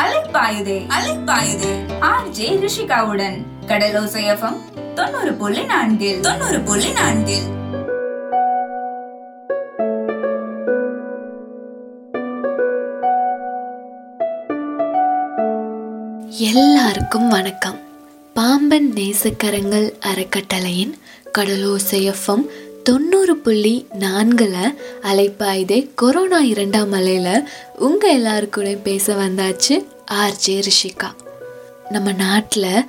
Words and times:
Alaipayuthey 0.00 0.86
Alaipayuthey. 0.98 2.00
R 2.00 2.28
J 2.28 2.50
ரிஷிகாவுடன் 2.50 3.38
Kadalosai 3.66 4.22
FM 4.28 4.58
தொண்ணூறு 4.94 5.34
புள்ளி 5.34 5.64
நான்கில் 5.64 6.20
தொண்ணூறு 6.20 6.60
புள்ளி 6.60 6.92
நான்கில். 6.92 7.58
எல்லாருக்கும் 16.30 17.28
வணக்கம். 17.28 17.78
பாம்பன் 18.34 18.92
நேசக்கரங்கள் 18.94 19.92
அறக்கட்டளையின் 20.00 20.98
கடலோசையஃபம் 21.38 22.44
தொண்ணூறு 22.90 23.36
புள்ளி 23.36 23.86
நான்கில் 23.98 24.76
அலைப்பாயுதே 25.02 25.90
கொரோனா 25.94 26.38
இரண்டாம் 26.38 26.92
அலையில் 26.92 27.48
உங்கள் 27.76 28.22
எல்லாருக்கூடையும் 28.22 28.82
பேச 28.82 29.14
வந்தாச்சு 29.14 29.84
ஆர்ஜே 30.10 30.62
ரிஷிகா. 30.68 31.10
நம்ம 31.90 32.12
நாட்டில் 32.12 32.84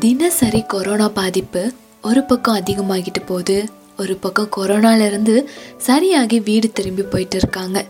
தினசரி 0.00 0.62
கொரோனா 0.62 1.08
பாதிப்பு 1.08 1.72
ஒரு 2.02 2.22
பக்கம் 2.22 2.56
அதிகமாகிட்டு 2.56 3.22
போகுது 3.26 3.64
ஒரு 3.98 4.16
பக்கம் 4.16 4.48
கொரோனாலேருந்து 4.56 5.44
சரியாகி 5.78 6.40
வீடு 6.40 6.72
திரும்பி 6.72 7.02
போயிட்டு 7.02 7.36
இருக்காங்க. 7.36 7.84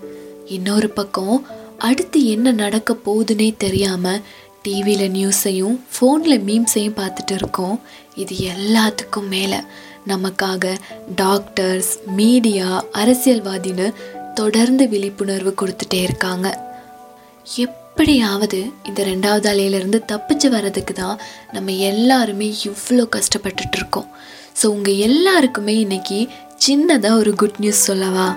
இன்னொரு 0.46 0.91
பக்கம் 0.91 1.46
அடுத்து 1.79 2.30
என்ன 2.30 2.52
நடக்க 2.52 2.96
போகுதுன்னே 3.07 3.55
தெரியாமல் 3.59 4.23
டிவியில் 4.66 5.12
நியூஸையும் 5.16 5.77
ஃபோனில் 5.95 6.45
மீம்ஸையும் 6.48 6.98
பார்த்துட்டு 7.01 7.34
இருக்கோம். 7.41 7.77
இது 8.23 8.34
எல்லாத்துக்கும் 8.55 9.29
மேலே. 9.34 9.61
நமக்காக 10.12 10.65
டாக்டர்ஸ் 11.16 11.93
மீடியா 12.19 12.69
அரசியல்வாதின்னு 12.93 13.87
தொடர்ந்து 14.34 14.84
விழிப்புணர்வு 14.88 15.52
கொடுத்துட்டே 15.60 16.01
இருக்காங்க. 16.02 16.47
எப்படியாவது 17.65 18.59
இந்த 18.88 19.01
ரெண்டாவது 19.05 19.47
அலையிலேருந்து 19.52 20.01
தப்பிச்சு 20.12 20.48
வர்றதுக்கு 20.55 20.95
தான் 20.95 21.21
நம்ம 21.52 21.73
எல்லாருமே 21.93 22.48
இவ்வளோ 22.71 23.07
கஷ்டப்பட்டுட்ருக்கோம் 23.16 24.10
ஸோ 24.63 24.66
உங்கள் 24.66 25.02
எல்லாருக்குமே 25.09 25.76
இன்னைக்கு 25.79 26.19
சின்னதாக 26.66 27.21
ஒரு 27.23 27.32
குட் 27.35 27.59
நியூஸ் 27.59 27.87
சொல்லவா? 27.91 28.29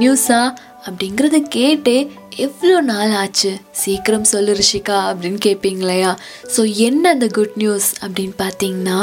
நியூஸா 0.00 0.40
அப்படிங்கிறத 0.86 1.38
கேட்டே 1.54 1.96
எவ்வளோ 2.36 2.80
நாள் 2.80 3.10
ஆச்சு? 3.12 3.50
சீக்கிரம் 3.72 4.24
சொல்லு 4.24 4.52
ரிஷிகா 4.52 4.98
அப்படின்னு 5.08 5.40
கேட்பீங்களையா 5.46 6.12
ஸோ 6.56 6.60
என்ன 6.74 7.10
அந்த 7.10 7.26
குட் 7.28 7.56
நியூஸ் 7.56 7.88
அப்படின்னு 8.04 8.36
பார்த்தீங்கன்னா 8.38 9.00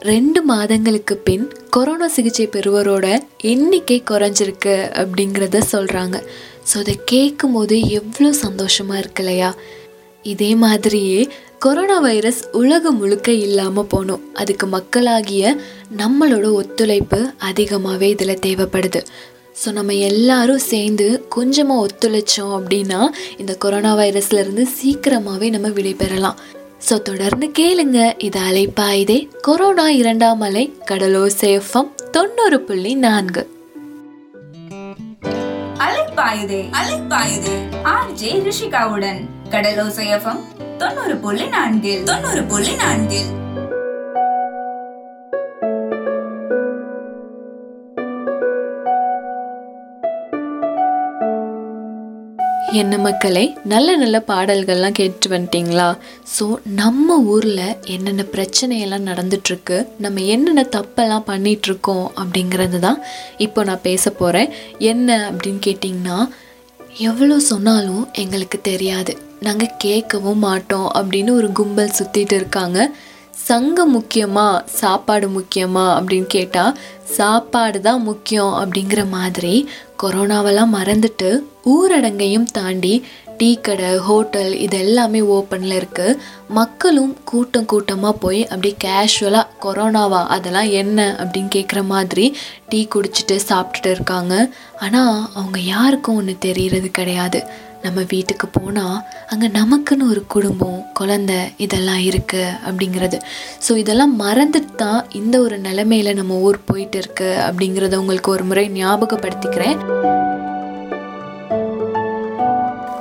ரெண்டு 0.00 0.42
மாதங்களுக்கு 0.42 1.16
பின் 1.16 1.44
கொரோனா 1.70 2.08
சிகிச்சை 2.08 2.46
பெறுவரோட 2.46 3.06
எண்ணிக்கை 3.42 4.02
குறைஞ்சிருக்கு 4.10 4.74
அப்படிங்கிறத 5.02 5.60
சொல்கிறாங்க 5.72 6.16
ஸோ 6.70 6.76
அதை 6.78 6.94
கேட்கும் 7.04 7.52
போது 7.52 7.76
எவ்வளோ 7.90 8.32
சந்தோஷமாக 8.32 8.98
இருக்கு 8.98 9.22
இல்லையா 9.22 9.50
இதே 10.24 10.54
மாதிரியே 10.54 11.20
கொரோனா 11.58 11.98
வைரஸ் 11.98 12.40
உலகம் 12.52 12.96
முழுக்க 12.96 13.30
இல்லாமல் 13.46 13.86
போகணும் 13.86 14.24
அதுக்கு 14.34 14.66
மக்களாகிய 14.66 15.44
நம்மளோட 15.96 16.52
ஒத்துழைப்பு 16.52 17.20
அதிகமாகவே 17.38 18.08
இதில் 18.08 18.42
தேவைப்படுது. 18.46 19.00
ஸோ 19.64 19.72
நம்ம 19.72 19.92
எல்லாரும் 19.92 20.58
சேர்ந்து 20.58 21.26
கொஞ்சமாக 21.28 21.86
ஒத்துழைச்சோம் 21.86 22.54
அப்படின்னா 22.56 23.00
இந்த 23.36 23.54
கொரோனா 23.54 23.94
வைரஸ்லேருந்து 23.96 24.62
சீக்கிரமாகவே 24.62 25.48
நம்ம 25.50 25.68
விடைபெறலாம் 25.68 26.38
ஸோ 26.88 27.02
தொடர்ந்து 27.02 27.46
கேளுங்க. 27.58 27.98
இது 28.18 28.40
அலைப்பாயுதே. 28.40 29.28
கொரோனா 29.40 29.90
இரண்டாம் 29.90 30.40
அலை 30.40 30.64
கடலோ 30.90 31.22
சேஃபம் 31.40 31.88
தொண்ணூறு 32.10 32.60
புள்ளி 32.60 32.94
நான்கு. 32.94 33.42
அலைப்பாயுதே 35.86 36.60
அலைப்பாயுதே. 36.80 37.56
ஆர்ஜே 37.94 38.32
ரிஷிகாவுடன். 38.48 39.22
கடலோசை 39.50 40.04
சேஃபம் 40.12 40.42
தொண்ணூறு 40.78 41.16
புள்ளி 41.16 41.46
நான்கில் 41.46 42.02
தொண்ணூறு 42.02 42.44
புள்ளி 42.44 42.74
நான்கில். 42.74 43.28
என்ன 52.80 52.94
மக்களே 52.98 53.42
நல்ல 53.64 53.88
நல்ல 53.96 54.16
பாடல்கள்லாம் 54.28 54.96
கேட்டு 54.98 55.30
வந்துட்டிங்களா? 55.30 55.86
ஸோ 56.34 56.44
நம்ம 56.80 57.16
ஊரில் 57.32 57.76
என்னென்ன 57.94 58.22
பிரச்சனையெல்லாம் 58.32 59.06
நடந்துட்டுருக்கு 59.10 59.76
நம்ம 59.98 60.24
என்னென்ன 60.34 60.62
தப்பெல்லாம் 60.76 61.26
பண்ணிகிட்ருக்கோம் 61.26 62.06
அப்படிங்கிறது 62.20 62.78
தான் 62.78 62.98
இப்போ 63.36 63.62
நான் 63.64 63.86
பேச 63.88 64.10
போகிறேன் 64.10 64.52
என்ன 64.90 65.18
அப்படின்னு 65.30 65.60
கேட்டிங்கன்னா 65.68 66.18
எவ்வளோ 67.08 67.38
சொன்னாலும் 67.50 68.04
எங்களுக்கு 68.12 68.60
தெரியாது. 68.60 69.14
நாங்கள் 69.40 69.76
கேட்கவும் 69.84 70.44
மாட்டோம் 70.46 70.88
அப்படின்னு 70.94 71.32
ஒரு 71.40 71.50
கும்பல் 71.52 71.96
சுற்றிட்டு 71.98 72.36
இருக்காங்க. 72.40 72.78
சங்கம் 73.48 73.92
முக்கியமா 73.96 74.46
சாப்பாடு 74.80 75.26
முக்கியமா 75.28 75.84
அப்படின்னு 75.96 76.28
கேட்டால் 76.28 76.76
சாப்பாடு 77.16 77.78
தான் 77.80 78.02
முக்கியம் 78.02 78.54
அப்படிங்கிற 78.60 79.02
மாதிரி 79.08 79.52
கொரோனாவெல்லாம் 80.02 80.74
மறந்துட்டு 80.78 81.30
ஊரடங்கையும் 81.66 82.48
தாண்டி 82.52 82.94
டீ 83.38 83.48
கடை 83.54 83.88
ஹோட்டல் 84.06 84.52
இது 84.64 84.76
எல்லாமே 84.78 85.20
ஓப்பனில் 85.36 85.74
இருக்குது 85.78 86.18
மக்களும் 86.48 87.16
கூட்டம் 87.24 87.66
கூட்டமாக 87.66 88.20
போய் 88.22 88.40
அப்படியே 88.48 88.74
கேஷுவலாக 88.84 89.52
கொரோனாவா? 89.64 90.20
அதெல்லாம் 90.26 90.70
என்ன? 90.70 90.98
அப்படின்னு 91.22 91.50
கேட்குற 91.56 91.80
மாதிரி 91.84 92.24
டீ 92.68 92.80
குடிச்சிட்டு 92.94 93.36
சாப்பிட்டுட்டு 93.50 93.90
இருக்காங்க. 93.90 94.34
ஆனால் 94.80 95.28
அவங்க 95.34 95.58
யாருக்கும் 95.74 96.16
ஒன்று 96.16 96.36
தெரிகிறது 96.38 96.90
கிடையாது. 96.90 97.40
நம்ம 97.84 98.00
வீட்டுக்கு 98.12 98.46
போனால் 98.48 98.96
அங்கே 99.30 99.48
நமக்குன்னு 99.58 100.10
ஒரு 100.12 100.22
குடும்பம் 100.26 100.80
குழந்த 101.00 101.32
இதெல்லாம் 101.56 102.02
இருக்குது 102.10 102.56
அப்படிங்கிறது. 102.66 103.18
ஸோ 103.66 103.76
இதெல்லாம் 103.76 104.14
மறந்துட்டு 104.24 104.74
தான் 104.76 105.00
இந்த 105.12 105.40
ஒரு 105.40 105.58
நிலைமையில 105.58 106.14
நம்ம 106.14 106.38
ஊர் 106.48 106.60
போயிட்டு 106.64 106.98
இருக்கு 106.98 107.30
அப்படிங்கிறத 107.48 107.96
உங்களுக்கு 107.96 108.30
ஒரு 108.30 108.44
முறை 108.44 108.66
ஞாபகப்படுத்திக்கிறேன். 108.78 109.78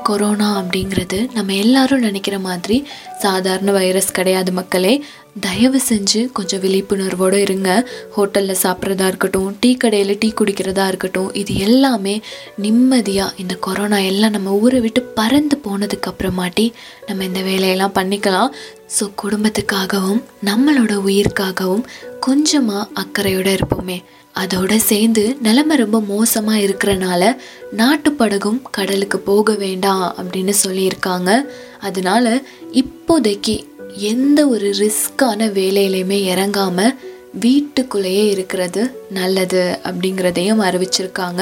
கொரோனா 0.07 0.47
அப்படிங்கிறது 0.59 1.19
நம்ம 1.35 1.53
எல்லாரும் 1.63 2.03
நினைக்கிற 2.07 2.35
மாதிரி 2.47 2.77
சாதாரண 3.23 3.69
வைரஸ் 3.77 4.15
கிடையாது 4.17 4.51
மக்களே. 4.57 4.93
தயவு 5.45 5.79
செஞ்சு 5.87 6.21
கொஞ்சம் 6.37 6.61
விழிப்புணர்வோடு 6.65 7.37
இருங்க. 7.45 7.69
ஹோட்டலில் 8.15 8.61
சாப்பிட்றதா 8.63 9.07
இருக்கட்டும் 9.11 9.49
டீ 9.61 9.71
கடையில் 9.83 10.19
டீ 10.21 10.29
குடிக்கிறதா 10.39 10.85
இருக்கட்டும் 10.87 11.29
இது 11.41 11.53
எல்லாமே 11.67 12.15
நிம்மதியாக 12.65 13.37
இந்த 13.43 13.55
கொரோனா 13.67 13.99
எல்லாம் 14.11 14.35
நம்ம 14.37 14.53
ஊரை 14.65 14.79
விட்டு 14.85 15.03
பறந்து 15.19 15.57
போனதுக்கப்புறமாட்டி 15.65 16.67
நம்ம 17.07 17.25
இந்த 17.29 17.43
வேலையெல்லாம் 17.49 17.97
பண்ணிக்கலாம். 17.99 18.51
ஸோ 18.97 19.05
குடும்பத்துக்காகவும் 19.23 20.21
நம்மளோட 20.49 20.95
உயிர்க்காகவும் 21.09 21.87
கொஞ்சமாக 22.27 22.89
அக்கறையோடு 23.03 23.53
இருப்போமே. 23.57 23.99
அதோட 24.41 24.75
சேர்ந்து 24.89 25.23
நிலைமை 25.41 25.75
ரொம்ப 25.77 26.01
மோசமாக 26.01 26.63
இருக்கிறனால 26.67 27.23
நாட்டுப்படகும் 27.77 28.59
கடலுக்கு 28.71 29.19
போக 29.19 29.53
வேண்டாம் 29.53 30.15
அப்படின்னு 30.19 30.53
சொல்லியிருக்காங்க. 30.65 31.31
அதனால 31.79 32.41
இப்போதைக்கு 32.81 33.55
எந்த 34.11 34.39
ஒரு 34.47 34.69
ரிஸ்க்கான 34.79 35.47
வேலையிலையுமே 35.59 36.19
இறங்காமல் 36.33 36.95
வீட்டுக்குள்ளேயே 37.39 38.25
இருக்கிறது 38.29 38.83
நல்லது 39.09 39.63
அப்படிங்கிறதையும் 39.83 40.63
அறிவிச்சிருக்காங்க. 40.67 41.41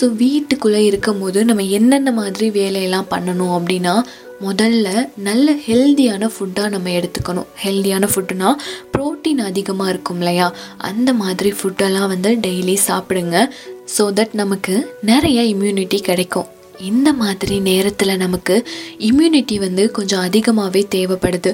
ஸோ 0.00 0.04
வீட்டுக்குள்ளே 0.16 0.84
இருக்கும் 0.84 1.20
போது 1.20 1.44
நம்ம 1.44 1.62
என்னென்ன 1.78 2.12
மாதிரி 2.12 2.46
வேலையெல்லாம் 2.50 3.10
பண்ணணும் 3.10 3.54
அப்படின்னா 3.58 3.94
முதல்ல 4.42 4.88
நல்ல 5.16 5.52
ஹெல்தியான 5.66 6.30
ஃபுட்டாக 6.34 6.68
நம்ம 6.68 6.90
எடுத்துக்கணும். 6.90 7.46
ஹெல்தியான 7.62 8.08
ஃபுட்டுனா 8.12 8.50
ப்ரோட்டீன் 8.94 9.40
அதிகமாக 9.40 9.90
இருக்கும் 9.90 10.18
இல்லையா? 10.18 10.52
அந்த 10.78 11.12
மாதிரி 11.12 11.52
ஃபுட்டெல்லாம் 11.58 12.08
வந்து 12.08 12.32
டெய்லி 12.36 12.76
சாப்பிடுங்க. 12.88 13.48
ஸோ 13.96 14.04
தட் 14.18 14.34
நமக்கு 14.34 14.92
நிறைய 15.02 15.42
இம்யூனிட்டி 15.54 16.00
கிடைக்கும். 16.00 16.50
இந்த 16.80 17.12
மாதிரி 17.12 17.60
நேரத்தில் 17.60 18.20
நமக்கு 18.24 18.64
இம்யூனிட்டி 18.98 19.58
வந்து 19.58 19.90
கொஞ்சம் 19.90 20.20
அதிகமாகவே 20.20 20.86
தேவைப்படுது. 20.94 21.52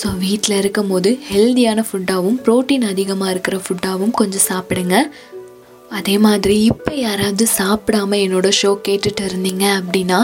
ஸோ 0.00 0.18
வீட்டில் 0.18 0.58
இருக்கும் 0.58 0.88
போது 0.88 1.18
ஹெல்தியான 1.30 1.84
ஃபுட்டாகவும் 1.88 2.38
ப்ரோட்டீன் 2.46 2.84
அதிகமாக 2.84 3.30
இருக்கிற 3.30 3.60
ஃபுட்டாகவும் 3.66 4.10
கொஞ்சம் 4.10 4.48
சாப்பிடுங்க. 4.48 5.10
அதே 5.90 6.18
மாதிரி 6.18 6.62
இப்போ 6.64 6.94
யாராவது 6.94 7.46
சாப்பிடாம 7.58 8.18
என்னோடய 8.26 8.58
ஷோ 8.60 8.80
கேட்டுட்டு 8.88 9.22
இருந்தீங்க 9.30 9.64
அப்படின்னா 9.78 10.18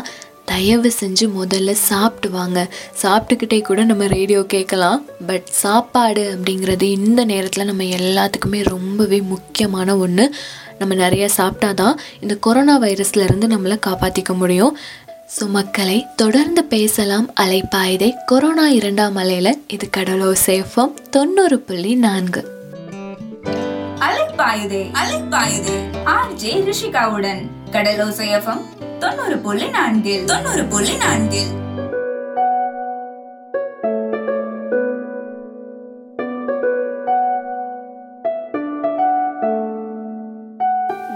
தயவு 0.47 0.93
செஞ்சு 1.01 1.25
முதல்ல 1.41 1.73
சாப்பிட்டு 1.73 2.31
வாங்க. 2.31 2.69
சாப்பிட்டுக்கிட்டே 3.03 3.61
கூட 3.61 3.85
நம்ம 3.85 4.07
ரேடியோ 4.07 4.43
கேட்கலாம். 4.43 5.05
பட் 5.27 5.49
சாப்பாடு 5.51 6.23
அப்படிங்கிறது 6.35 6.83
இந்த 6.83 7.25
நேரத்தில் 7.25 7.65
நம்ம 7.65 7.83
எல்லாத்துக்குமே 7.83 8.61
ரொம்பவே 8.65 9.21
முக்கியமான 9.21 9.97
ஒன்று 9.97 10.35
நம்ம 10.79 10.95
நிறைய 10.95 11.29
சாப்பிட்டாதான் 11.37 11.95
இந்த 12.21 12.35
கொரோனா 12.37 12.81
வைரஸ்லேருந்து 12.81 13.47
நம்மளை 13.49 13.79
காப்பாற்றிக்க 13.87 14.35
முடியும். 14.35 14.79
ஸோ 15.37 15.49
மக்களை 15.49 16.07
தொடர்ந்து 16.17 16.65
பேசலாம் 16.65 17.31
அலைப்பாயுதே. 17.41 18.13
கொரோனா 18.27 18.69
இரண்டாம் 18.69 19.17
அலையில் 19.17 19.65
இது 19.69 19.89
கடலோ 19.97 20.33
சேஃபம் 20.47 20.95
தொண்ணூறு 21.11 21.61
புள்ளி 21.61 21.95
நான்கு. 21.95 22.43
அலைப்பாயுதே 23.99 24.83
அலைப்பாயுதே. 25.03 25.79
ஆர்ஜே 26.05 26.73
ரிஷிகாவுடன். 26.73 27.47
கடலோசையம் 27.77 28.61
தொண்ணூறு 28.99 29.39
புள்ளி 29.39 29.69
நான்கில் 29.69 30.25
தொண்ணூறு 30.25 30.65
புள்ளி 30.65 30.95
நான்கில். 30.97 31.51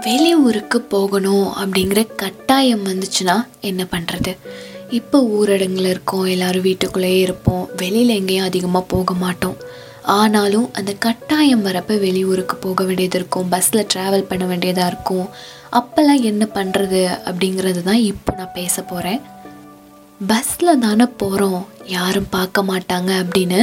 வெளியூருக்கு 0.05 0.81
போகணும் 0.81 1.47
அப்படிங்கிற 1.61 2.07
கட்டாயம் 2.15 2.85
வந்துச்சுன்னா 2.85 3.35
என்ன 3.61 3.83
பண்ணுறது 3.83 4.37
இப்போ 4.89 5.19
ஊரடங்கில் 5.21 5.89
இருக்கோம் 5.89 6.25
எல்லோரும் 6.25 6.61
வீட்டுக்குள்ளேயே 6.61 7.21
இருப்போம் 7.21 7.67
வெளியில் 7.77 8.09
எங்கேயும் 8.09 8.45
அதிகமாக 8.45 8.85
போக 8.85 9.13
மாட்டோம். 9.13 9.57
ஆனாலும் 10.01 10.69
அந்த 10.73 10.93
கட்டாயம் 10.99 11.65
வரப்போ 11.65 11.99
வெளியூருக்கு 11.99 12.55
போக 12.55 12.83
வேண்டியது 12.83 13.17
இருக்கும் 13.19 13.49
பஸ்ஸில் 13.49 13.87
ட்ராவல் 13.93 14.29
பண்ண 14.29 14.45
வேண்டியதாக 14.45 14.87
இருக்கும் 14.87 15.27
அப்போல்லாம் 15.71 16.21
என்ன 16.21 16.47
பண்ணுறது 16.53 17.09
அப்படிங்கிறது 17.25 17.83
தான் 17.83 18.01
இப்போ 18.03 18.33
நான் 18.35 18.53
பேச 18.53 18.81
போகிறேன் 18.81 19.21
பஸ்ஸில் 20.21 20.79
தானே 20.79 21.05
போகிறோம் 21.17 21.61
யாரும் 21.85 22.27
பார்க்க 22.29 22.63
மாட்டாங்க 22.63 23.11
அப்படின்னு 23.23 23.59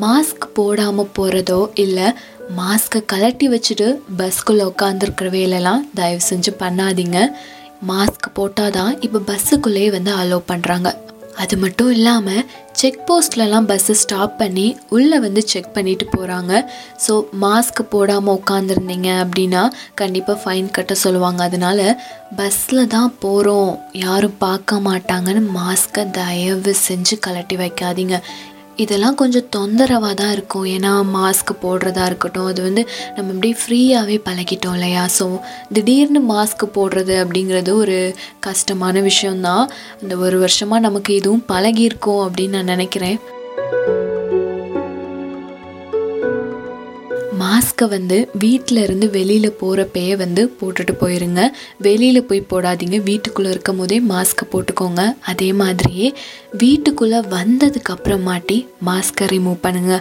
மாஸ்க் 0.00 0.46
போடாமல் 0.52 1.12
போகிறதோ 1.18 1.70
இல்லை 1.74 2.12
மாஸ்க்கை 2.56 3.00
கலட்டி 3.12 3.48
வச்சுட்டு 3.48 3.86
பஸ்க்குள்ளே 4.18 4.64
உட்காந்துருக்கிற 4.64 5.28
வேலைலாம் 5.30 5.84
தயவு 5.94 6.20
செஞ்சு 6.30 6.52
பண்ணாதீங்க. 6.58 7.18
மாஸ்க் 7.86 8.34
போட்டால் 8.34 8.70
தான் 8.70 9.00
இப்போ 9.00 9.18
பஸ்ஸுக்குள்ளேயே 9.18 9.90
வந்து 9.90 10.10
அலோவ் 10.12 10.50
பண்ணுறாங்க 10.50 10.88
அது 11.36 11.56
மட்டும் 11.56 11.90
இல்லாமல் 11.90 12.46
செக் 12.80 13.00
போஸ்ட்லலாம் 13.08 13.66
பஸ்ஸை 13.70 13.94
ஸ்டாப் 14.02 14.34
பண்ணி 14.40 14.66
உள்ளே 14.96 15.16
வந்து 15.24 15.40
செக் 15.52 15.72
பண்ணிட்டு 15.76 16.04
போகிறாங்க 16.12 16.52
ஸோ 17.04 17.14
மாஸ்க் 17.42 17.80
போடாமல் 17.94 18.38
உட்காந்துருந்தீங்க 18.38 19.08
அப்படின்னா 19.22 19.62
கண்டிப்பாக 20.00 20.38
ஃபைன் 20.42 20.68
கட்ட 20.76 20.94
சொல்லுவாங்க. 21.04 21.40
அதனால 21.48 21.80
பஸ்ஸில் 22.38 22.90
தான் 22.96 23.12
போகிறோம் 23.24 23.72
யாரும் 24.04 24.38
பார்க்க 24.46 24.80
மாட்டாங்கன்னு 24.88 25.42
மாஸ்க்கை 25.58 26.04
தயவு 26.20 26.74
செஞ்சு 26.86 27.16
கலட்டி 27.26 27.58
வைக்காதீங்க. 27.64 28.18
இதெல்லாம் 28.84 29.18
கொஞ்சம் 29.20 29.48
தொந்தரவாக 29.56 30.14
தான் 30.20 30.32
இருக்கும். 30.36 30.66
ஏன்னா 30.76 30.92
மாஸ்க் 31.16 31.52
போடுறதா 31.64 32.04
இருக்கட்டும் 32.10 32.48
அது 32.50 32.60
வந்து 32.68 32.82
நம்ம 33.16 33.32
அப்படியே 33.34 33.56
ஃப்ரீயாகவே 33.62 34.16
பழகிட்டோம் 34.28 34.76
இல்லையா? 34.78 35.04
ஸோ 35.18 35.26
திடீர்னு 35.72 36.22
மாஸ்க் 36.32 36.64
போடுறது 36.78 37.16
அப்படிங்கிறது 37.24 37.72
ஒரு 37.84 37.98
கஷ்டமான 38.48 39.00
விஷயந்தான் 39.10 39.66
இந்த 40.02 40.16
ஒரு 40.26 40.38
வருஷமாக 40.44 40.86
நமக்கு 40.88 41.12
இதுவும் 41.20 41.44
பழகியிருக்கோம் 41.52 42.24
அப்படின்னு 42.26 42.56
நான் 42.58 42.72
நினைக்கிறேன். 42.74 43.18
மாஸ்க்கை 47.60 47.86
வந்து 47.94 48.16
வீட்டில் 48.42 48.80
இருந்து 48.82 49.06
வெளியில் 49.16 49.56
போகிறப்பயே 49.60 50.12
வந்து 50.20 50.42
போட்டுட்டு 50.58 50.92
போயிருங்க. 51.00 51.40
வெளியில் 51.86 52.26
போய் 52.28 52.40
போடாதீங்க. 52.52 52.98
வீட்டுக்குள்ளே 53.08 53.50
இருக்கும் 53.54 53.80
போதே 53.80 53.96
மாஸ்க்கை 54.10 54.44
போட்டுக்கோங்க. 54.52 55.02
அதே 55.30 55.48
மாதிரியே 55.60 56.06
வீட்டுக்குள்ளே 56.62 57.18
வந்ததுக்கு 57.34 57.92
அப்புறமாட்டி 57.96 58.56
மாஸ்க்கை 58.88 59.26
ரிமூவ் 59.32 59.58
பண்ணுங்க. 59.66 59.96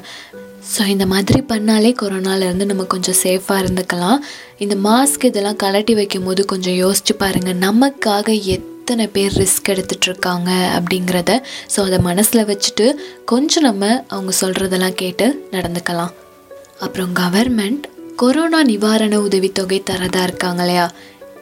ஸோ 0.73 0.88
இந்த 0.94 1.07
மாதிரி 1.13 1.41
பண்ணாலே 1.51 1.91
கொரோனாலேருந்து 2.03 2.69
நம்ம 2.71 2.85
கொஞ்சம் 2.94 3.19
சேஃபாக 3.23 3.63
இருந்துக்கலாம். 3.63 4.21
இந்த 4.65 4.77
மாஸ்க் 4.88 5.27
இதெல்லாம் 5.31 5.59
கலட்டி 5.65 5.95
வைக்கும் 6.00 6.29
போது 6.29 6.44
கொஞ்சம் 6.53 6.79
யோசிச்சு 6.83 7.15
பாருங்கள் 7.25 7.61
நமக்காக 7.67 8.38
எத்தனை 8.57 9.07
பேர் 9.17 9.38
ரிஸ்க் 9.41 9.73
எடுத்துட்ருக்காங்க 9.75 10.50
அப்படிங்கிறத. 10.77 11.41
ஸோ 11.75 11.81
அதை 11.89 12.01
மனசில் 12.09 12.50
வச்சுட்டு 12.53 12.88
கொஞ்சம் 13.33 13.67
நம்ம 13.69 13.94
அவங்க 14.07 14.33
சொல்கிறதெல்லாம் 14.44 15.00
கேட்டு 15.03 15.27
நடந்துக்கலாம். 15.57 16.13
அப்புறம் 16.85 17.13
கவர்மெண்ட் 17.21 17.85
கொரோனா 18.15 18.63
நிவாரண 18.63 19.15
உதவித்தொகை 19.19 19.79
தரதா 19.89 20.21
இருக்காங்க 20.23 20.61
இல்லையா? 20.61 20.91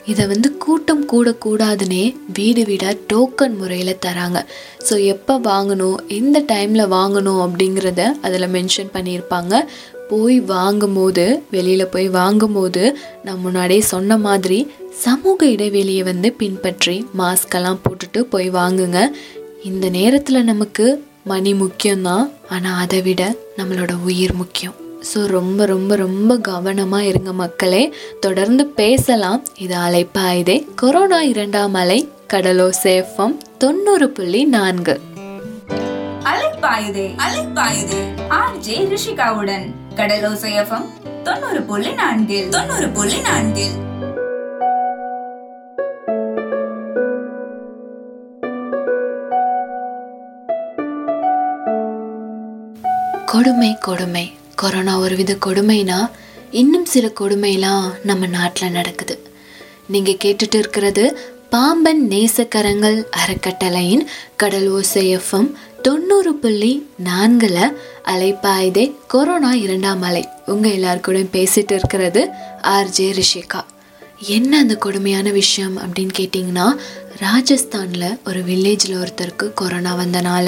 இதை 0.06 0.28
வந்து 0.28 0.58
கூட்டம் 0.58 1.04
கூடக்கூடாதுன்னே 1.12 2.04
வீடு 2.34 2.62
வீடாக 2.66 2.98
டோக்கன் 3.14 3.56
முறையில் 3.56 4.02
தராங்க. 4.06 4.40
ஸோ 4.88 4.94
எப்போ 5.04 5.34
வாங்கணும் 5.40 5.98
எந்த 6.08 6.40
டைமில் 6.52 6.92
வாங்கணும் 6.94 7.42
அப்படிங்கிறத 7.46 8.04
அதில் 8.22 8.48
மென்ஷன் 8.48 8.94
பண்ணியிருப்பாங்க. 8.94 9.54
போய் 10.10 10.40
வாங்கும்போது 10.40 11.26
வெளியில் 11.52 11.92
போய் 11.96 12.10
வாங்கும்போது 12.10 12.84
நான் 13.24 13.40
முன்னாடியே 13.40 13.82
சொன்ன 13.82 14.18
மாதிரி 14.18 14.60
சமூக 15.06 15.46
இடைவெளியை 15.46 16.04
வந்து 16.04 16.32
பின்பற்றி 16.34 16.98
மாஸ்கெல்லாம் 17.18 17.84
போட்டுட்டு 17.86 18.22
போய் 18.34 18.50
வாங்குங்க. 18.50 19.02
இந்த 19.64 19.90
நேரத்தில் 19.90 20.48
நமக்கு 20.52 20.88
மணி 21.24 21.54
முக்கியம்தான் 21.54 22.28
ஆனால் 22.50 22.82
அதை 22.86 23.02
விட 23.02 23.24
நம்மளோட 23.58 23.94
உயிர் 24.04 24.34
முக்கியம். 24.34 24.78
ஸோ 25.14 25.26
ரொம்ப 25.26 25.66
ரொம்ப 25.66 25.96
ரொம்ப 25.96 26.38
கவனமாக 26.38 27.04
இருங்க 27.04 27.34
மக்களே. 27.34 27.94
தொடர்ந்து 28.20 28.66
பேசலாம். 28.66 29.44
இது 29.58 29.76
அலைப்பாயுதே. 29.78 30.68
கொரோனா 30.76 31.22
இரண்டாம் 31.22 31.74
அலை 31.74 32.10
கடலோ 32.34 32.70
சேஃபம் 32.84 33.38
தொண்ணூறு 33.58 34.10
புள்ளி 34.10 34.46
நான்கு. 34.46 35.02
அலைப்பாயுதே 36.32 37.08
அலைப்பாயுதே. 37.26 38.02
ஆர்ஜே 38.30 38.78
ரிஷிகாவுடன் 38.94 39.66
கடலோசை 39.96 40.50
எஃப்எம் 40.62 40.88
தொண்ணூறு 41.24 41.62
புள்ளி 41.62 41.94
நான்கில் 41.94 42.50
தொண்ணூறு 42.50 42.90
புள்ளி 42.90 43.20
நான்கில். 43.22 43.76
கொடுமை 53.26 53.78
கொடுமை. 53.80 54.32
கொரோனா 54.62 54.94
ஒரு 55.00 55.16
வித 55.16 55.34
கொடுமைனா 55.46 55.98
இன்னும் 56.52 56.86
சில 56.86 57.06
கொடுமைலாம் 57.20 57.86
நம்ம 58.04 58.28
நாட்டில் 58.28 58.72
நடக்குது. 58.72 59.16
நீங்கள் 59.88 60.20
கேட்டுட்டு 60.24 60.56
இருக்கிறது 60.56 61.04
பாம்பன் 61.50 62.02
நேசக்கரங்கள் 62.08 62.98
அறக்கட்டளையின் 63.20 64.04
கடல் 64.36 64.70
ஓசை 64.70 65.04
எஃப்எம் 65.18 65.50
தொண்ணூறு 65.82 66.34
புள்ளி 66.36 66.74
நான்கில் 66.98 67.62
அலைப்பாயுதே 68.06 68.86
கொரோனா 69.08 69.54
இரண்டாம் 69.66 70.02
அலை. 70.02 70.24
உங்கள் 70.46 70.78
எல்லாருக்கூடயும் 70.78 71.34
பேசிட்டு 71.38 71.76
இருக்கிறது 71.80 72.30
ஆர்ஜே 72.76 73.10
ரிஷிகா. 73.20 73.62
என்ன 74.36 74.52
அந்த 74.58 74.76
கொடுமையான 74.76 75.30
விஷயம் 75.32 75.76
அப்படின்னு 75.78 76.14
கேட்டிங்கன்னா 76.20 76.68
ராஜஸ்தானில் 77.22 78.18
ஒரு 78.30 78.40
வில்லேஜில் 78.48 78.98
ஒருத்தருக்கு 79.02 79.46
கொரோனா 79.60 79.92
வந்தனால 80.02 80.48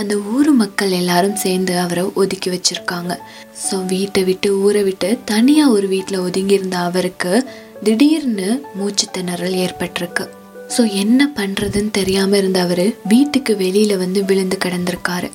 அந்த 0.00 0.14
ஊர் 0.34 0.50
மக்கள் 0.62 0.90
எல்லாரும் 0.90 1.38
சேர்ந்து 1.44 1.74
அவரை 1.78 2.04
ஒதுக்கி 2.22 2.50
வச்சுருக்காங்க. 2.50 3.12
ஸோ 3.66 3.76
வீட்டை 3.92 4.24
விட்டு 4.24 4.48
ஊரை 4.64 4.82
விட்டு 4.82 5.18
தனியாக 5.24 5.74
ஒரு 5.76 5.88
வீட்டில் 5.94 6.24
ஒதுங்கியிருந்த 6.26 6.78
அவருக்கு 6.88 7.32
திடீர்னு 7.84 8.48
மூச்சு 8.74 9.06
திணறல் 9.18 9.56
ஏற்பட்டிருக்கு. 9.64 10.26
ஸோ 10.76 10.82
என்ன 11.02 11.30
பண்ணுறதுன்னு 11.38 11.90
தெரியாமல் 12.00 12.38
இருந்த 12.38 12.60
அவர் 12.66 12.86
வீட்டுக்கு 13.14 13.54
வெளியில் 13.56 13.96
வந்து 13.96 14.22
விழுந்து 14.24 14.58
கிடந்திருக்காரு. 14.64 15.30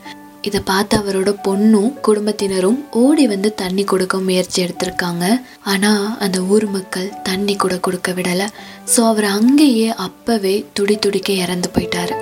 இதை 0.48 0.60
பார்த்து 0.70 0.96
அவரோட 1.02 1.30
பொண்ணும் 1.48 1.92
குடும்பத்தினரும் 2.08 2.80
ஓடி 3.04 3.24
வந்து 3.32 3.50
தண்ணி 3.62 3.84
கொடுக்க 3.92 4.16
முயற்சி 4.28 4.58
எடுத்திருக்காங்க. 4.66 5.26
ஆனால் 5.72 6.06
அந்த 6.26 6.38
ஊர் 6.54 6.68
மக்கள் 6.76 7.08
தண்ணி 7.30 7.56
கூட 7.64 7.76
கொடுக்க 7.88 8.12
விடலை. 8.18 8.48
ஸோ 8.94 9.02
அவர் 9.12 9.28
அங்கேயே 9.38 9.90
அப்பவே 10.08 10.56
துடி 10.78 10.98
துடிக்க 11.06 11.32
இறந்து 11.46 11.70
போயிட்டாரு. 11.76 12.16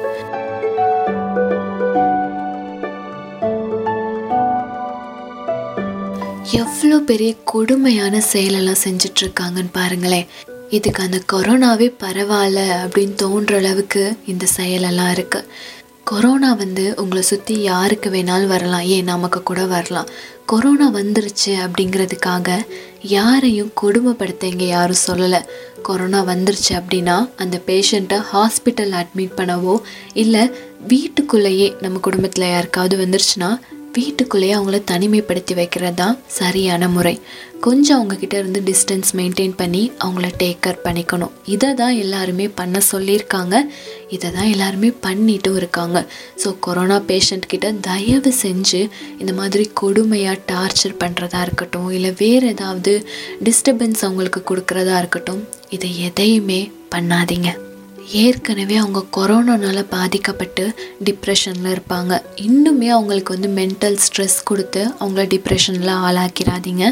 எவ்வளோ 6.62 6.98
பெரிய 7.12 7.34
கொடுமையான 7.51 8.15
செயலெல்லாம் 8.32 8.84
செஞ்சுட்டு 8.86 9.22
இருக்காங்கன்னு 9.24 9.72
பாருங்களேன். 9.77 10.27
இதுக்கு 10.77 11.00
அந்த 11.06 11.20
கொரோனாவே 11.32 11.88
பரவாயில்ல 12.03 12.62
அப்படின்னு 12.84 13.15
தோன்ற 13.22 13.53
அளவுக்கு 13.62 14.03
இந்த 14.32 14.46
செயலெல்லாம் 14.58 15.12
இருக்கு. 15.18 15.39
கொரோனா 16.03 16.53
வந்து 16.53 16.93
உங்களை 16.98 17.22
சுற்றி 17.24 17.62
யாருக்கு 17.62 18.10
வேணாலும் 18.10 18.51
வரலாம். 18.53 18.86
ஏன் 18.95 19.03
நமக்கு 19.03 19.43
கூட 19.43 19.65
வரலாம். 19.65 20.10
கொரோனா 20.45 20.88
வந்துருச்சு 20.93 21.51
அப்படிங்கிறதுக்காக 21.65 22.65
யாரையும் 23.01 23.72
கொடுமைப்படுத்த 23.81 24.43
இங்கே 24.43 24.67
யாரும் 24.67 25.03
சொல்லலை. 25.07 25.39
கொரோனா 25.81 26.19
வந்துருச்சு 26.24 26.72
அப்படின்னா 26.79 27.29
அந்த 27.36 27.62
பேஷண்ட்டை 27.67 28.19
ஹாஸ்பிட்டல் 28.33 28.93
அட்மிட் 29.01 29.38
பண்ணவோ 29.38 29.75
இல்லை 30.13 30.51
வீட்டுக்குள்ளேயே 30.88 31.75
நம்ம 31.81 32.00
குடும்பத்தில் 32.00 32.50
யாருக்காவது 32.50 32.98
வந்துருச்சுன்னா 33.03 33.50
வீட்டுக்குள்ளேயே 33.95 34.53
அவங்கள 34.57 34.77
தனிமைப்படுத்தி 34.91 35.53
வைக்கிறது 35.57 35.95
தான் 36.01 36.15
சரியான 36.38 36.88
முறை. 36.95 37.15
கொஞ்சம் 37.65 37.97
அவங்கக்கிட்ட 37.97 38.35
இருந்து 38.41 38.59
டிஸ்டன்ஸ் 38.69 39.12
மெயின்டைன் 39.19 39.53
பண்ணி 39.59 39.81
அவங்கள 40.05 40.27
டேக் 40.41 40.62
கேர் 40.65 40.79
பண்ணிக்கணும். 40.85 41.33
இதை 41.55 41.69
தான் 41.81 41.95
எல்லாருமே 42.03 42.47
பண்ண 42.59 42.79
சொல்லியிருக்காங்க. 42.91 43.55
இதை 44.15 44.29
தான் 44.38 44.50
எல்லாருமே 44.53 44.89
பண்ணிட்டும் 45.05 45.59
இருக்காங்க. 45.62 46.00
ஸோ 46.43 46.51
கொரோனா 46.67 46.97
பேஷண்ட் 47.12 47.50
கிட்ட 47.53 47.71
தயவு 47.89 48.33
செஞ்சு 48.43 48.81
இந்த 49.21 49.33
மாதிரி 49.41 49.67
கொடுமையாக 49.81 50.43
டார்ச்சர் 50.53 51.00
பண்ணுறதா 51.03 51.41
இருக்கட்டும் 51.47 51.89
இல்லை 51.97 52.13
வேறு 52.23 52.47
ஏதாவது 52.55 52.93
டிஸ்டர்பன்ஸ் 53.50 54.05
அவங்களுக்கு 54.07 54.43
கொடுக்குறதா 54.51 54.97
இருக்கட்டும் 55.03 55.43
இதை 55.77 55.91
எதையுமே 56.09 56.62
பண்ணாதீங்க. 56.95 57.51
ஏற்கனவே 58.22 58.75
அவங்க 58.75 59.01
கொரோனானால 59.17 59.79
பாதிக்கப்பட்டு 59.89 60.63
டிப்ரெஷனில் 61.05 61.72
இருப்பாங்க. 61.75 62.13
இன்னுமே 62.48 62.88
அவங்களுக்கு 62.96 63.34
வந்து 63.36 63.50
மென்டல் 63.60 63.98
ஸ்ட்ரெஸ் 64.05 64.38
கொடுத்து 64.43 64.82
அவங்கள 65.00 65.25
டிப்ரெஷனில் 65.34 65.93
ஆளாக்கிறாதீங்க 66.08 66.88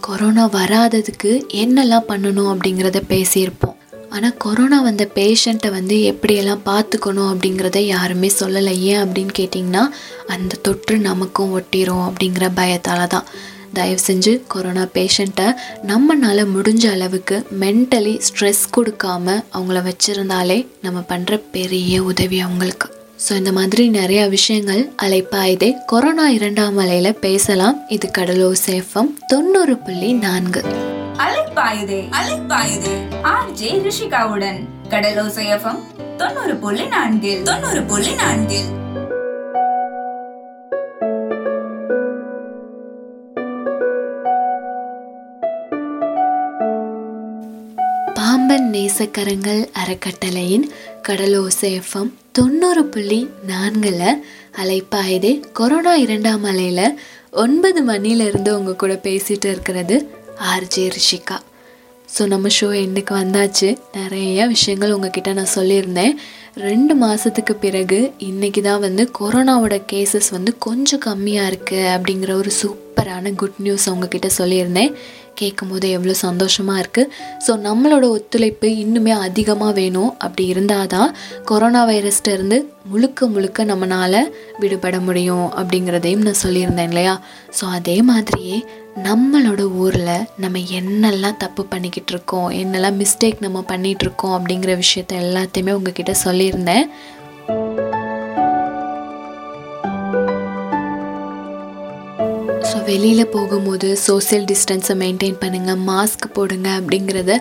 கொரோனா 0.00 0.44
வராததுக்கு 0.48 1.30
என்னெல்லாம் 1.62 2.08
பண்ணணும் 2.12 2.50
அப்படிங்கிறத 2.52 3.00
பேசியிருப்போம். 3.12 3.76
ஆனால் 4.10 4.36
கொரோனா 4.36 4.80
வந்த 4.80 5.04
பேஷண்ட்டை 5.14 5.70
வந்து 5.70 5.96
எப்படியெல்லாம் 6.12 6.64
பார்த்துக்கணும் 6.64 7.30
அப்படிங்கிறத 7.32 7.78
யாருமே 7.78 8.30
சொல்லலை 8.40 8.74
ஏன் 8.92 9.02
அப்படின்னு 9.04 9.34
கேட்டிங்கன்னா 9.38 9.82
அந்த 10.26 10.56
தொற்று 10.56 10.98
நமக்கும் 10.98 11.52
ஒட்டிரும் 11.58 12.06
அப்படிங்கிற 12.08 12.48
பயத்தால் 12.54 13.12
தான். 13.14 13.28
தயவு 13.72 14.00
செஞ்சு 14.06 14.42
கொரோனா 14.48 14.84
பேஷண்ட்டை 14.94 15.48
நம்மனால 15.86 16.46
முடிஞ்ச 16.54 16.90
அளவுக்கு 16.92 17.46
மென்டலி 17.60 18.20
ஸ்ட்ரெஸ் 18.28 18.64
கொடுக்காம 18.76 19.44
அவங்கள 19.54 19.90
வச்சுருந்தாலே 19.90 20.66
நம்ம 20.82 21.02
பண்ணுற 21.08 21.40
பெரிய 21.52 22.02
உதவி 22.02 22.40
அவங்களுக்கு. 22.40 22.98
ஸோ 23.28 23.32
இந்த 23.36 23.52
மாதிரி 23.52 23.88
நிறைய 23.88 24.28
விஷயங்கள் 24.28 24.90
அலைப்பாயுதே 25.02 25.74
கொரோனா 25.86 26.28
இரண்டாம் 26.28 26.78
அலையில் 26.78 27.18
பேசலாம். 27.18 27.78
இது 27.88 28.10
கடலூர் 28.10 28.58
சேஃபம் 28.66 29.10
தொண்ணூறு 29.26 29.76
புள்ளி 29.76 30.12
நான்கு. 30.12 30.62
அலைப்பாயுதே 31.26 32.00
அலைப்பாயுதே 32.20 32.94
ஆர்ஜே 33.22 33.72
ரிஷிகாவுடன். 33.86 34.60
கடலோசை 34.88 35.46
தொண்ணூறு 36.16 36.56
புள்ளி 36.56 36.86
நான்கில் 36.86 37.42
தொண்ணூறு 37.42 37.82
புள்ளி 37.82 38.14
நான்கில். 38.14 38.68
அன்பன் 48.50 48.72
நேசக்கரங்கள் 48.74 49.60
அறக்கட்டளையின் 49.80 50.64
கடலோசேஃபம் 51.08 52.08
தொண்ணூறு 52.32 52.82
புள்ளி 52.84 53.18
நான்கில் 53.46 54.00
அலைப்பாயுதே 54.62 55.30
கொரோனா 55.52 55.92
இரண்டாம் 55.94 56.44
அலையில் 56.44 56.96
ஒன்பது 57.42 57.82
மணிலேருந்து 57.82 58.48
உங்கள் 58.48 58.76
கூட 58.76 58.94
பேசிகிட்டு 59.04 59.48
இருக்கிறது 59.52 59.98
ஆர்ஜே 60.54 60.86
ரிஷிகா. 60.96 61.38
ஸோ 62.14 62.26
நம்ம 62.26 62.48
ஷோ 62.60 62.70
எண்டுக்கு 62.82 63.14
வந்தாச்சு. 63.22 63.68
நிறைய 63.92 64.46
விஷயங்கள் 64.46 64.92
உங்ககிட்ட 64.92 65.32
நான் 65.32 65.54
சொல்லியிருந்தேன். 65.54 66.16
ரெண்டு 66.68 66.94
மாதத்துக்கு 66.94 67.56
பிறகு 67.66 68.00
இன்றைக்கி 68.30 68.60
தான் 68.60 68.84
வந்து 68.86 69.04
கொரோனாவோட 69.20 69.78
கேசஸ் 69.92 70.30
வந்து 70.30 70.54
கொஞ்சம் 70.58 71.04
கம்மியாக 71.06 71.52
இருக்குது 71.52 71.90
அப்படிங்கிற 71.94 72.32
ஒரு 72.32 72.52
சூப்பரான 73.00 73.30
குட் 73.40 73.60
நியூஸ் 73.64 73.84
உங்ககிட்ட 73.90 74.28
சொல்லியிருந்தேன். 74.38 74.90
கேட்கும் 75.38 75.70
போது 75.72 75.86
எவ்வளோ 75.96 76.14
சந்தோஷமாக 76.26 76.80
இருக்குது 76.82 77.10
ஸோ 77.44 77.52
நம்மளோட 77.66 78.04
ஒத்துழைப்பு 78.16 78.68
இன்னுமே 78.82 79.12
அதிகமாக 79.26 79.72
வேணும். 79.78 80.10
அப்படி 80.24 80.44
இருந்தால் 80.52 80.90
தான் 80.94 81.10
கொரோனா 81.50 81.82
வைரஸ்ட்ட 81.90 82.34
இருந்து 82.36 82.58
முழுக்க 82.92 83.28
முழுக்க 83.34 83.64
நம்மளால் 83.70 84.18
விடுபட 84.62 84.98
முடியும் 85.06 85.46
அப்படிங்கிறதையும் 85.60 86.26
நான் 86.26 86.42
சொல்லியிருந்தேன் 86.44 86.90
இல்லையா? 86.92 87.14
ஸோ 87.58 87.66
அதே 87.78 87.96
மாதிரியே 88.10 88.58
நம்மளோட 89.06 89.64
ஊரில் 89.84 90.26
நம்ம 90.44 90.62
என்னெல்லாம் 90.80 91.40
தப்பு 91.44 91.64
பண்ணிக்கிட்டு 91.72 92.14
இருக்கோம் 92.16 92.50
என்னெல்லாம் 92.62 93.00
மிஸ்டேக் 93.04 93.44
நம்ம 93.46 93.62
பண்ணிகிட்டு 93.72 94.06
இருக்கோம் 94.08 94.36
அப்படிங்கிற 94.38 94.74
விஷயத்த 94.84 95.22
எல்லாத்தையுமே 95.26 95.74
உங்ககிட்ட 95.78 96.14
சொல்லியிருந்தேன். 96.26 96.86
ஸோ 102.70 102.78
வெளியில் 102.88 103.30
போகும்போது 103.34 103.88
சோசியல் 104.04 104.44
டிஸ்டன்ஸை 104.50 104.94
மெயின்டைன் 105.00 105.38
பண்ணுங்கள் 105.42 105.80
மாஸ்க் 105.88 106.26
போடுங்க 106.36 106.68
அப்படிங்கிறத 106.80 107.36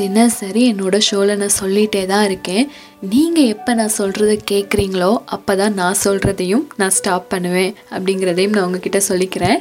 தினசரி 0.00 0.62
என்னோட 0.70 0.96
ஷோவில் 1.08 1.40
நான் 1.42 1.54
சொல்லிகிட்டே 1.60 2.02
தான் 2.12 2.24
இருக்கேன். 2.28 2.64
நீங்கள் 3.12 3.50
எப்போ 3.54 3.70
நான் 3.80 3.94
சொல்கிறத 3.98 4.34
கேட்குறீங்களோ 4.52 5.10
அப்போ 5.36 5.54
தான் 5.62 5.76
நான் 5.80 6.00
சொல்கிறதையும் 6.06 6.64
நான் 6.80 6.96
ஸ்டாப் 6.98 7.30
பண்ணுவேன் 7.34 7.72
அப்படிங்கிறதையும் 7.94 8.56
நான் 8.56 8.66
உங்ககிட்ட 8.68 9.02
சொல்லிக்கிறேன். 9.10 9.58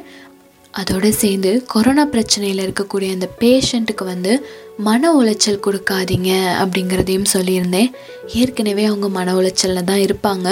அதோடு 0.79 1.13
சேர்ந்து 1.13 1.63
கொரோனா 1.67 2.03
பிரச்சனையில் 2.05 2.63
இருக்கக்கூடிய 2.65 3.09
அந்த 3.11 3.27
பேஷண்ட்டுக்கு 3.39 4.03
வந்து 4.03 4.33
மன 4.77 5.09
உளைச்சல் 5.19 5.63
கொடுக்காதீங்க 5.65 6.29
அப்படிங்கிறதையும் 6.61 7.27
சொல்லியிருந்தேன். 7.33 7.89
ஏற்கனவே 8.33 8.83
அவங்க 8.85 9.09
மன 9.09 9.33
உளைச்சலில் 9.33 9.89
தான் 9.89 10.03
இருப்பாங்க. 10.05 10.47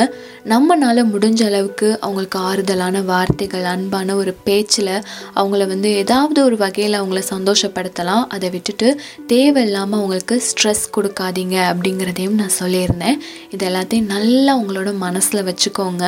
நம்மனால் 0.52 1.02
முடிஞ்ச 1.14 1.40
அளவுக்கு 1.46 1.88
அவங்களுக்கு 2.02 2.40
ஆறுதலான 2.40 3.02
வார்த்தைகள் 3.04 3.64
அன்பான 3.64 4.16
ஒரு 4.16 4.34
பேச்சில் 4.44 4.94
அவங்கள 5.36 5.68
வந்து 5.68 5.92
ஏதாவது 5.96 6.44
ஒரு 6.44 6.58
வகையில் 6.58 7.00
அவங்கள 7.02 7.24
சந்தோஷப்படுத்தலாம். 7.34 8.28
அதை 8.28 8.50
விட்டுட்டு 8.50 9.02
தேவையில்லாமல் 9.28 10.00
அவங்களுக்கு 10.00 10.44
ஸ்ட்ரெஸ் 10.50 10.86
கொடுக்காதீங்க 10.98 11.58
அப்படிங்கிறதையும் 11.72 12.40
நான் 12.42 12.60
சொல்லியிருந்தேன். 12.60 13.20
இது 13.50 13.70
எல்லாத்தையும் 13.70 14.12
நல்லா 14.16 14.58
அவங்களோட 14.58 14.98
மனசில் 14.98 15.48
வச்சுக்கோங்க. 15.50 16.06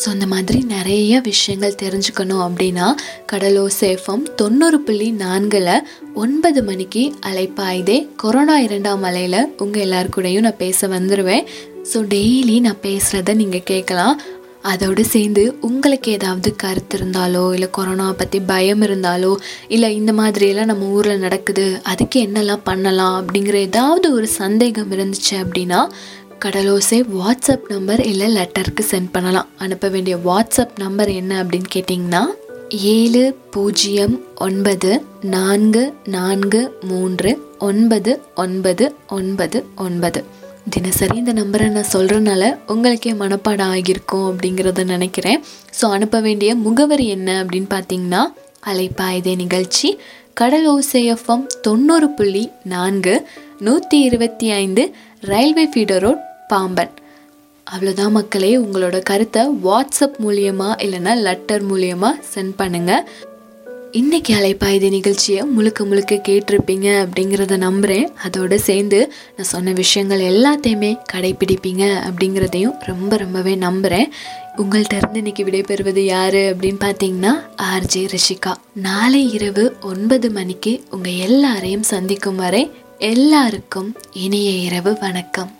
ஸோ 0.00 0.08
அந்த 0.08 0.26
மாதிரி 0.26 0.58
நிறைய 0.64 1.20
விஷயங்கள் 1.20 1.74
தெரிஞ்சுக்கணும் 1.82 2.44
அப்படின்னா 2.48 2.86
கடலோ 3.32 3.66
சேஃபம் 3.80 4.34
தொண்ணூறு 4.34 4.80
புள்ளி 4.80 5.10
நான்கில் 5.10 5.82
ஒன்பது 6.14 6.62
மணிக்கு 6.64 7.12
அலைப்பாயுதே 7.26 8.08
கொரோனா 8.16 8.58
இரண்டாம் 8.58 9.02
அலையில் 9.02 9.54
உங்கள் 9.58 9.84
எல்லாருக்கூடையும் 9.84 10.40
நான் 10.40 10.56
பேச 10.56 10.88
வந்துடுவேன் 10.88 11.46
ஸோ 11.92 11.96
டெய்லி 11.96 12.60
நான் 12.60 12.82
பேசுகிறத 12.82 13.34
நீங்கள் 13.34 13.62
கேட்கலாம். 13.62 14.20
அதோடு 14.62 15.04
சேர்ந்து 15.04 15.58
உங்களுக்கு 15.60 16.12
ஏதாவது 16.12 16.56
கருத்து 16.56 16.98
இருந்தாலோ 16.98 17.52
இல்லை 17.52 17.68
கொரோனா 17.70 18.12
பற்றி 18.12 18.40
பயம் 18.40 18.82
இருந்தாலோ 18.82 19.36
இல்லை 19.68 19.94
இந்த 19.94 20.12
மாதிரியெல்லாம் 20.12 20.64
நம்ம 20.64 20.86
ஊரில் 20.86 21.18
நடக்குது 21.18 21.80
அதுக்கு 21.82 22.26
என்னெல்லாம் 22.26 22.60
பண்ணலாம் 22.64 23.24
அப்படிங்கிற 23.24 23.54
ஏதாவது 23.54 24.12
ஒரு 24.12 24.26
சந்தேகம் 24.26 24.92
இருந்துச்சு 24.92 25.32
அப்படின்னா 25.32 25.80
கடலோசை 26.44 26.98
வாட்ஸ்அப் 27.16 27.64
நம்பர் 27.68 28.00
இல்லை 28.00 28.26
லெட்டருக்கு 28.36 28.82
சென்ட் 28.90 29.08
பண்ணலாம். 29.12 29.48
அனுப்ப 29.58 29.88
வேண்டிய 29.88 30.16
வாட்ஸ்அப் 30.16 30.74
நம்பர் 30.78 31.10
என்ன 31.10 31.32
அப்படின்னு 31.42 31.68
கேட்டிங்கன்னா 31.74 32.22
ஏழு 32.68 33.36
பூஜ்ஜியம் 33.50 34.14
ஒன்பது 34.36 34.90
நான்கு 35.34 35.82
நான்கு 36.06 36.60
மூன்று 36.82 37.30
ஒன்பது 37.58 38.12
ஒன்பது 38.34 38.94
ஒன்பது 39.08 39.64
ஒன்பது. 39.76 40.24
தினசரி 40.70 41.16
இந்த 41.16 41.32
நம்பரை 41.32 41.68
நான் 41.70 41.92
சொல்கிறனால 41.92 42.56
உங்களுக்கே 42.66 43.12
மனப்பாடம் 43.12 43.72
ஆகியிருக்கும் 43.74 44.26
அப்படிங்கிறத 44.30 44.84
நினைக்கிறேன். 44.84 45.42
ஸோ 45.80 45.84
அனுப்ப 45.90 46.20
வேண்டிய 46.20 46.54
முகவரி 46.54 47.08
என்ன 47.08 47.44
அப்படின்னு 47.44 47.70
பார்த்தீங்கன்னா 47.76 48.22
அலைப்பாயுதே 48.72 49.36
நிகழ்ச்சி 49.36 49.90
கடல் 50.34 50.66
ஓசைஎஃப்எம் 50.74 51.46
தொண்ணூறு 51.62 52.10
புள்ளி 52.10 52.50
நான்கு 52.64 53.14
நூற்றி 53.58 54.00
இருபத்தி 54.00 54.50
ஐந்து 54.50 54.82
ரயில்வே 55.20 55.68
ஃபீடர் 55.72 56.02
ரோட் 56.04 56.28
பாம்பன். 56.52 56.92
அவ்வளோதான் 57.66 58.16
மக்களே 58.18 58.52
உங்களோட 58.58 58.98
கருத்தை 59.10 59.42
வாட்ஸ்அப் 59.64 60.20
மூலியமாக 60.24 60.78
இல்லைன்னா 60.84 61.12
லெட்டர் 61.26 61.64
மூலியமாக 61.72 62.22
சென்ட் 62.34 62.54
பண்ணுங்கள் 62.60 63.04
இன்றைக்கி 63.98 64.32
அலைப்பாயுது 64.38 64.88
நிகழ்ச்சியை 64.90 65.44
முழுக்க 65.54 65.84
முழுக்க 65.84 66.20
கேட்டிருப்பீங்க 66.28 66.88
அப்படிங்கிறத 67.04 67.56
நம்புகிறேன் 67.56 68.06
அதோடு 68.26 68.56
சேர்ந்து 68.66 68.98
நான் 69.36 69.48
சொன்ன 69.52 69.72
விஷயங்கள் 69.72 70.22
எல்லாத்தையுமே 70.28 70.90
கடைப்பிடிப்பீங்க 71.12 71.84
அப்படிங்கிறதையும் 72.08 72.76
ரொம்ப 72.84 73.16
ரொம்பவே 73.16 73.54
நம்புகிறேன் 73.66 74.08
உங்கள்கிட்ட 74.56 74.96
இருந்து 74.96 75.22
இன்னைக்கு 75.22 75.44
விடைபெறுவது 75.44 76.04
யார் 76.14 76.40
அப்படின்னு 76.52 76.82
பார்த்தீங்கன்னா 76.86 77.34
ஆர்ஜே 77.72 78.04
ரிஷிகா. 78.14 78.54
நாளை 78.88 79.22
இரவு 79.32 79.64
ஒன்பது 79.92 80.30
மணிக்கு 80.30 80.74
உங்கள் 80.90 81.22
எல்லாரையும் 81.28 81.88
சந்திக்கும் 81.92 82.36
வரை 82.36 82.70
எல்லாருக்கும் 83.12 83.90
இனிய 84.26 84.50
இரவு 84.68 84.92
வணக்கம். 85.00 85.50